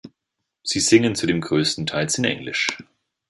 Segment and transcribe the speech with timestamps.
[0.63, 2.69] Sie singen zudem größtenteils in Englisch.